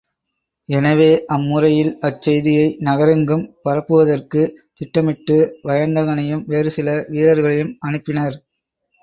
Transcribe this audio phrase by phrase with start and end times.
[0.69, 5.37] எனவே அம்முறையில் அச்செய்தியை நகரெங்கும் பரப்புவதற்குத் திட்டமிட்டு
[5.63, 8.37] வயந்தகனையும் வேறு சில வீரர்களையும் அனுப்பினர்.